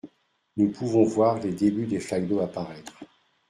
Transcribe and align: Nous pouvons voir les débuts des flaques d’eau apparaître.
Nous 0.57 0.71
pouvons 0.71 1.03
voir 1.03 1.37
les 1.39 1.53
débuts 1.53 1.85
des 1.85 1.99
flaques 1.99 2.27
d’eau 2.27 2.39
apparaître. 2.39 3.03